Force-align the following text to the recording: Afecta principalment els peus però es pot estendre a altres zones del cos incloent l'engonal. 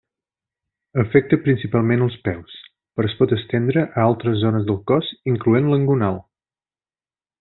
Afecta 1.01 1.37
principalment 1.47 2.05
els 2.05 2.17
peus 2.29 2.55
però 2.95 3.11
es 3.11 3.15
pot 3.19 3.35
estendre 3.37 3.85
a 3.91 4.07
altres 4.07 4.41
zones 4.45 4.67
del 4.71 4.81
cos 4.93 5.11
incloent 5.35 5.71
l'engonal. 5.75 6.19